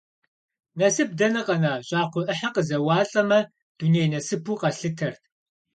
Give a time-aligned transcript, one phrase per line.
[0.77, 3.39] Насып дэнэ къэна, щӏакхъуэ ӏыхьэ къызэуалӏэмэ,
[3.77, 5.21] дуней насыпу къэслъытэрт.